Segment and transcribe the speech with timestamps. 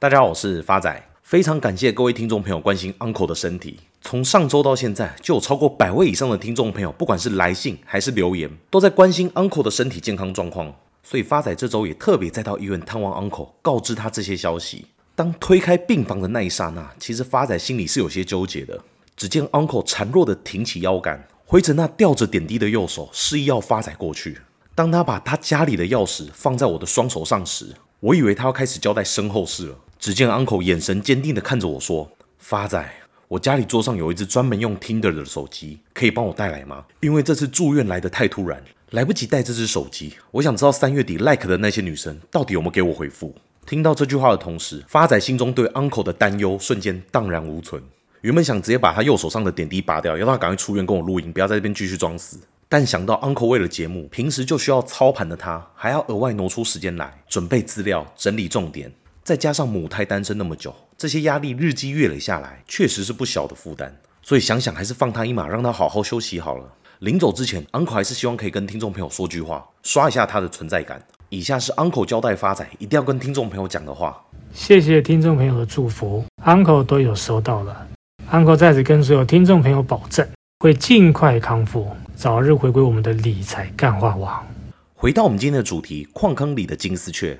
[0.00, 3.80] 大家好，我是发仔，非常感谢各位听众朋友关心 Uncle 的身体。
[4.00, 10.74] 从上周到现在，就有超过百位以上的听众朋友，不管是来信还是留言，都在关心 Uncle 的身体健康状况。
[11.02, 14.86] 所以发仔这周也特别再到医院探望 Uncle，告知他这些消息。
[15.14, 18.82] 当推开病房的那一刹那，其实发仔心里是有些纠结的。
[19.14, 24.38] 只见 Uncle 孱弱地挺起腰杆，挥着那吊着点滴的右手，示意要发仔过去。
[24.74, 29.74] 当他把他家里的钥匙放在我的双手上时，我以为他要开始交代身后事了。
[30.00, 32.10] 只见 Uncle 眼神坚定地看着我说
[32.40, 32.82] ：“发仔，
[33.28, 36.86] 我家里桌上有一只专门用 Tinder 的手机，可以帮我带来吗？
[37.00, 40.14] 因为这次住院来得太突然，来不及带这只手机。
[40.30, 43.34] 我想知道三月底 like 的那些女生到底有没有给我回复。”
[43.66, 47.82] 听到这句话的同时，发仔心中对 Uncle 的担忧瞬间荡然无存。
[48.22, 52.38] 原本想直接把他右手上的点滴拔掉，要他赶快出院跟我录音，不要在这边继续装死。
[52.70, 58.90] 但想到 Uncle 为了节目，平时就需要操盘的他，还要额外挪出时间来准备资料、整理重点，
[59.22, 64.00] 再加上母胎单身那么久，这些压力日积月累下来，确实是不小的负担。
[64.22, 66.64] 所以想想还是放他一马，让他好好休息好了。
[67.00, 71.02] 临走之前，Uncle 还是希望可以跟听众朋友说句话，刷一下他的存在感。
[71.30, 74.22] 以下是 Uncle 交代发仔一定要跟听众朋友讲的话。
[74.52, 77.86] 谢谢听众朋友的祝福，Uncle 都有收到了。
[78.30, 80.28] Uncle 在此跟所有听众朋友保证，
[80.58, 81.88] 会尽快康复。
[82.14, 84.46] 早日回归我们的理财干话王。
[84.94, 87.38] 回到我们今天的主题，矿坑里的金丝雀。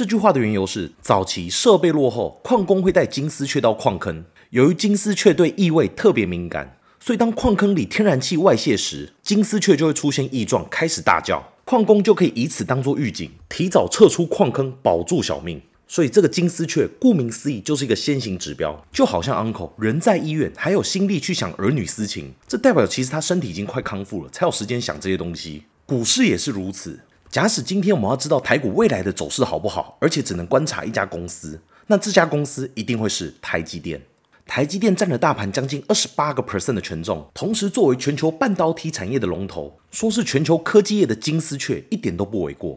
[0.00, 4.24] 这句话的缘由是，早期设备落后，矿工会带金丝雀到矿坑。
[4.48, 11.52] 由于金丝雀对异味特别敏感，所以当矿坑里天然气外泄时，金丝雀就会出现异状，开始大叫。
[11.66, 15.60] 矿工就可以以此当做预警，提早撤出矿坑，保住小命。
[15.86, 25.64] 所以这个金丝雀，顾名思义，就是一个先行指标，就好像 Uncle 人在医院，还有心力去想儿女私情，这代表其实他身体已经快康复了，才有时间想这些东西。
[25.84, 26.98] 股市也是如此。
[27.30, 34.02] 假使今天我们要知道台股未来的走势好不好，而且只能观察一家公司，那这家公司一定会是台积电。
[34.46, 42.76] 台积电占了大盘将近二十八个 percent 的权重，同时作为全球半导体产业的龙头，说是全球科技业的金丝雀，一点都不为过。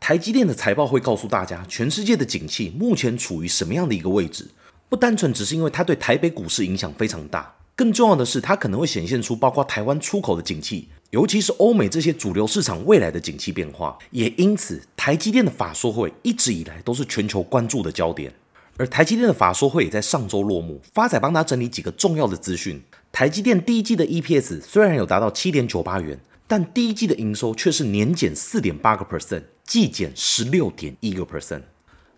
[0.00, 4.48] 台积电的财报会告诉大家，全世界的景气目前处于什么样的一个位置。
[4.88, 13.98] 不单纯只是因为它对台北股市影响非常大，更重要的是，它可能会显现出包括台湾出口的景气，尤其是欧美这些主流市场未来的景气变化。
[14.10, 18.32] 也因此，台积电的法说会一直以来都是全球关注的焦点。
[18.78, 22.82] 而台积电的法说会也在上周落幕，发仔帮他整理几个重要的资讯。
[23.12, 26.18] 台积电第一季的 EPS 虽然有达到七点九八元。
[26.48, 31.62] 但第一季的营收却是年减四点八个 percent，季减十六点一个 percent。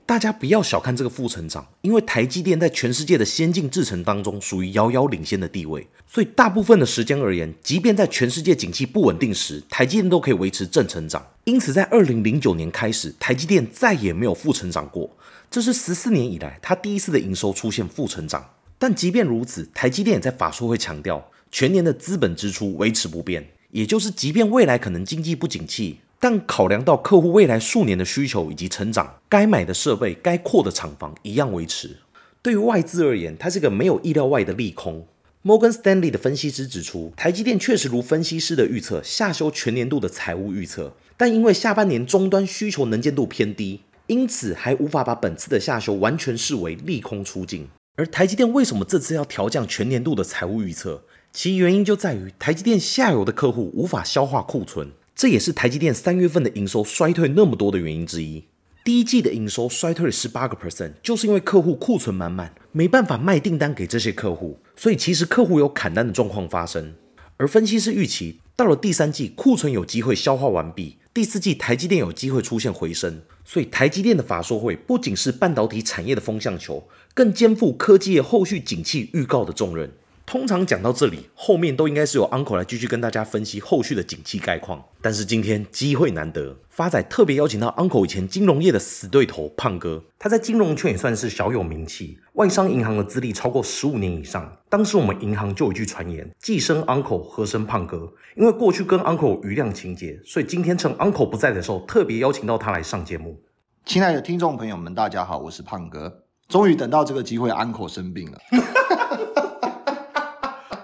[0.07, 11.27] 大家不要小看这个负成长，因为台积电在全世界的先进制程当中属于遥遥领先的地位，所以大部分的时间而言，即便在全世界景气不稳定时，台积电都可以维持正成长。
[11.45, 15.11] 因此，在二零零九年开始，台积电再也没有负成长过，
[15.51, 18.51] 这是十四年以来它第一次的营收出现负成长。
[18.79, 23.47] 但即便如此，台积电也在法说会强调，全年的资本支出维持不变。
[23.71, 31.99] 也就是，即便未来可能经济不景气，但考量到客户未来数年的需求以及成长，该买的设备、该扩的厂房一样维持。
[32.41, 35.07] 对于外资而言，它是个没有意料外的利空。
[35.43, 47.69] Morgan Stanley 的分析师指出，台积电确实如分析师的预测，下修全年度的财务预测，但因为下半年终端需求能见度偏低，因此还无法把本次的下修完全视为利空出尽。
[47.97, 51.03] 而台积电为什么这次要调降全年度的财务预测？
[51.35, 58.45] 其原因就在于台积电下游的客户无法消化库存，这也是台积电三月份的营收衰退那么多的原因之一。
[58.85, 66.95] 第一季的营收衰退了十八个 percent，就是因为客户库存满满，没办法卖订单给这些客户，所以其实客户有砍单的状况发生。
[67.37, 79.91] 而分析师预期到了第三季库存有机会消化完毕，第四季台积电有机会出现回升，所以台积电的法说会不仅是半导体产业的风向球，更肩负科技业后续景气预告的重任。
[80.27, 84.83] 通常讲到这里，后面都应该是由 Uncle 来继续跟大家分析后续的景气概况。
[85.03, 94.57] 但是今天机会难得，发仔特别邀请到 Uncle 以前金融业的死对头胖哥，他在金融圈也算是小有名气，外商银行的资历超过十五年以上。
[94.71, 98.11] 当时我们银行就有一句传言：既生 Uncle，何生胖哥？
[98.37, 103.41] 因为过去跟 Uncle 余量情结，所以今天趁 Uncle 不在的时候，特别邀请到他来上节目。
[103.85, 108.39] 亲爱的听众朋友们，大家好，我是胖哥，终于等到这个机会，Uncle 生病了。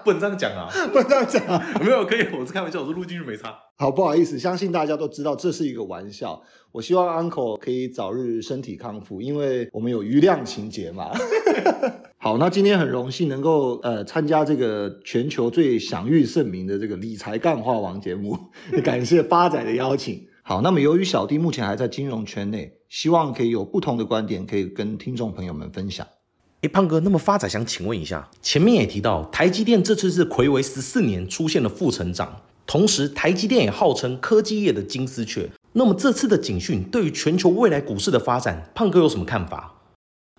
[0.03, 0.69] 不能这样讲啊！
[0.91, 1.63] 不能这样讲啊！
[1.81, 3.55] 没有，可以，我是开玩笑，我是录进去没差。
[3.77, 6.41] 好，不好意思，相信大家都知道这是一个玩笑。
[6.71, 11.11] 我希望 Uncle 可以早日身体康复，因为我们有余量情节嘛。
[12.17, 18.37] 好，那今天很荣幸能够呃参加这个全球最享誉盛名的这个理财干话王节目，
[18.83, 20.25] 感谢发仔的邀请。
[20.43, 26.05] 好，那么由于小弟目前还在金融圈内，希望可以有不同的观点，可以跟听众朋友们分享。
[26.61, 35.49] 哎，胖哥，那么发仔想请问一下，前面也提到台积电这次是睽违十四年出现了负成长，同时台积电也号称科技业的金丝雀。
[35.73, 39.73] 那么这次的警讯对于全球未来股市的发展，胖哥有什么看法？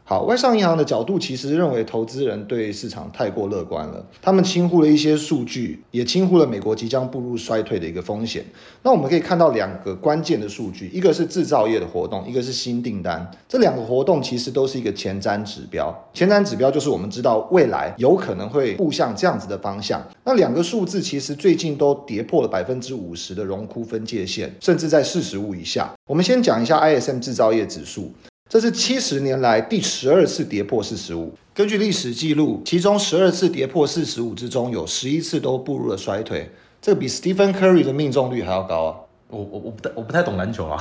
[0.04, 8.44] 好，外商银行的角度其实认为投资人对市场太过乐观了，他们轻忽了一些数据，也轻忽了美国即将步入衰退的一个风险。
[8.82, 13.26] 那我们可以看到两个关键的数据，一个是制造业的活动，一个是新订单。
[13.48, 20.02] 这两个活动其实都是一个前瞻指标，前瞻指标就是我们知道未来有可能会步向这样子的方向。
[20.24, 25.90] 那两个数字其实最近都跌破了百分之五十的荣枯分界线，甚至在四十五以下。
[26.06, 28.12] 我们先讲一下 ISM 制造业指数。
[28.52, 31.32] 这是七十年来第十二次跌破四十五。
[31.54, 36.50] 根据历史记录，其中十二次跌破四十五之中，有十一次都步入了衰退。
[36.78, 38.96] 这个比 Stephen Curry 的命中率还要高啊！
[39.28, 40.78] 我我我不太我不太懂篮球啊，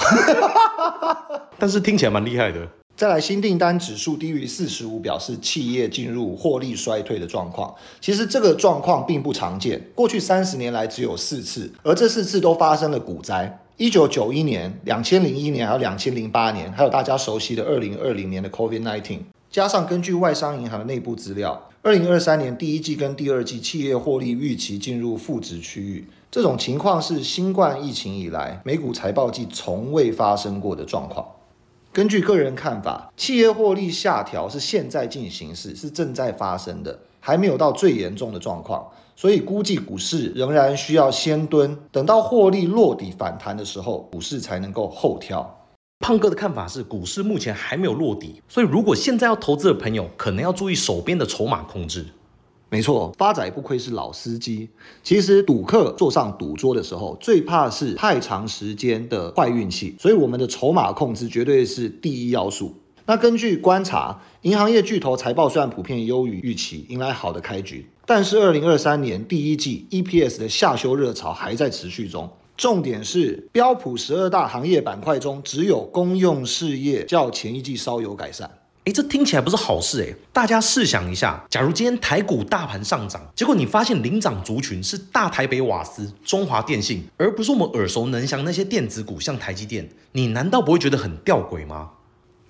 [1.58, 2.68] 但是听起来蛮厉害的。
[2.98, 7.74] 再来，新订单指数低于四十五，表示企业进入获利衰退的状况。
[8.02, 13.61] 其实这个状况并不常见，过去三十年来只有四次，而这四次都发生了股灾。
[13.82, 19.18] 一九九一年、两千零一年，还有两千零八年，还有大家熟悉的二零二零年的 COVID-19，
[19.50, 31.26] 加上根据外商银行的内部资料，二零二三年第一季跟第二季企业获利预期进入负值区域，这种情况是新冠疫情以来美股财报季从未发生过的状况。
[31.92, 38.86] 根据个人看法，企业获利下调是现在进行时，是正在发生的，还没有到最严重的状况。
[39.16, 45.58] 所以估计股市仍然需要先蹲，等到获利落底反弹的时候，股市才能够后跳。
[46.00, 52.04] 胖哥的看法是，股市目前还没有落底，所以如果现在要投资的朋友，可能要注意手边的筹码控制。
[52.70, 54.70] 没错，发仔不愧是老司机。
[55.04, 62.74] 其实赌客坐上赌桌的时候，最怕是太长时间的坏运气，所以我们的筹码控制绝对是第一要素。
[63.12, 67.86] 那根据观察，银行业巨头财报虽然普遍优于预期，迎来好的开局。
[68.06, 72.32] 但是，二零二三年第一季 EPS 的下修热潮还在持续中。
[72.56, 78.50] 重点是，标普十二大行业板块中，只有公用事业较前一季稍有改善。
[78.86, 80.16] 诶，这听起来不是好事诶。
[80.32, 91.90] 大家试想一下，假如今天台股大盘上涨，结果你发现领涨族群是大台北瓦斯、中华电信，而不是我们耳熟能详那些电子股，像台积电，你难道不会觉得很吊诡吗？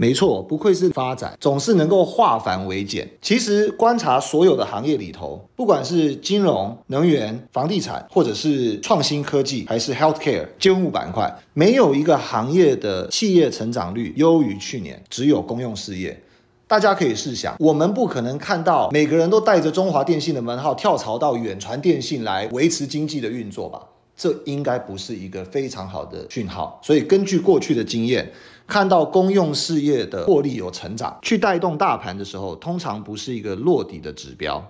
[0.01, 3.07] 没错，不愧是发展，总是能够化繁为简。
[3.21, 16.19] 其实观察所有的行业里头，不管是金融、能源、房地产，或者是创新科技，还是 healthcare 监护板块，没有一个行业的企业成长率优于去年，只有公用事业。
[16.67, 23.79] 大家可以试想，我们不可能看到每个人都带着中华电信的门号跳槽到远传电信来维持经济的运作吧？
[24.17, 26.79] 这应该不是一个非常好的讯号。
[26.83, 28.27] 所以根据过去的经验。
[28.71, 34.65] 看到公用事业的获利有成长，去带动大盘的时候，通常不是一个落底的指标。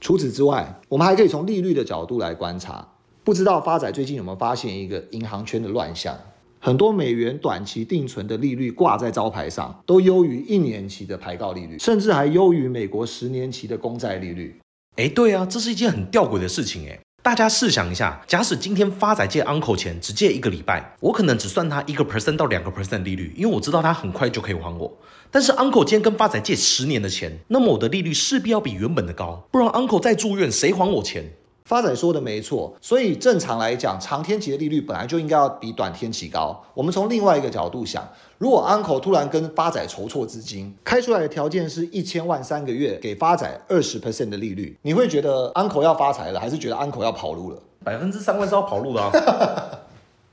[0.00, 2.84] 除此之外，我们还可以从利率的角度来观察。
[3.22, 6.18] 不知道发仔最近有没有发现一个银行圈的乱象？
[6.58, 14.58] 很多美元短期定存的利率挂在招牌上，都优于一年期的排告利率，甚至还优于美国十年期的公债利率。
[14.96, 16.98] 哎，对啊，这是一件很吊诡的事情哎。
[17.26, 24.96] 大家试想一下，假使今天发仔借 uncle 钱只借一个礼拜，我可能只算他一个 percent 到两个 percent 利率，因为我知道他很快就可以还我。
[25.28, 31.32] 但是 uncle 今天跟发仔借十年的钱，那么我的利率势必要比原本的高，不然 uncle 再住院谁还我钱？
[31.66, 36.62] 发仔说的没错，所以正常来讲，长天期的利率本来就应该要比短天期高。
[36.74, 38.08] 我们从另外一个角度想，
[38.38, 47.60] 如果 Uncle 突然跟发仔筹措资金，开出来的条件是一千万三个月，给发仔二十 percent 的利率，你会觉得 Uncle 要发财了，还是觉得 Uncle 要跑路了？
[47.82, 49.10] 百分之三万是要跑路的啊。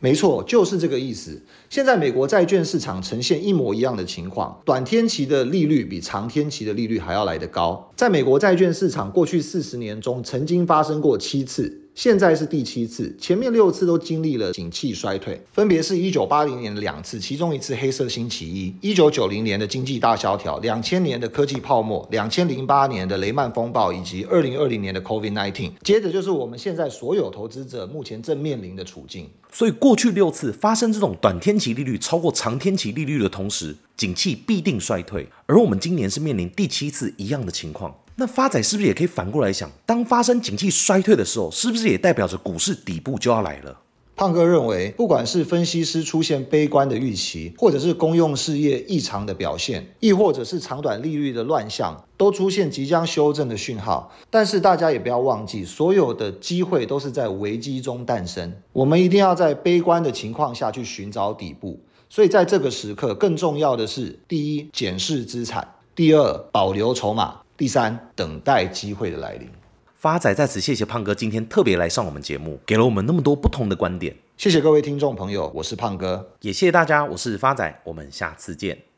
[0.04, 1.42] 没错，就是这个意思。
[1.70, 7.90] 现在美国债券市场呈现一模一样的情况，短天期的利率比长天期的利率还要来得高。
[7.96, 11.83] 在美国债券市场过去四十年中，曾经发生过七次。
[11.96, 25.72] 现在是第七次，前面六次都经历了景气衰退，分别是一九八零年的两次，其中一次黑色星期一，一九九零年的经济大萧条，两千年的科技泡沫，两千零八年的雷曼风暴，以及二零二零年的 COVID-19。
[25.84, 29.30] 接着就是我们现在所有投资者目前正面临的处境。
[29.52, 37.96] 所以过去六次发生这种短天期利率超过长天期利率的同时，景气必定衰退，而我们今年是面临第七次一样的情况。
[38.16, 43.78] 那发仔是不是也可以反过来想，当发生景气衰退的时候，是不是也代表着股市底部就要来了？
[44.16, 54.14] 胖哥认为，不管是分析师出现悲观的预期，或者是公用事业异常的表现，亦或者是长短利率的乱象，都出现即将修正的讯号。
[54.30, 58.54] 但是大家也不要忘记，所有的机会都是在危机中诞生。
[58.72, 61.80] 我们一定要在悲观的情况下去寻找底部。
[62.08, 65.64] 所以在这个时刻，更重要的是：第一，检视资产；
[65.96, 69.50] 第二，保留筹码；第三，等待机会的来临。
[69.96, 74.16] 发仔在此谢谢胖哥今天特别来上我们节目，给了我们那么多不同的观点。
[74.36, 78.93] 谢谢各位听众朋友，我是胖哥，也谢谢大家，我是发仔，我们下次见。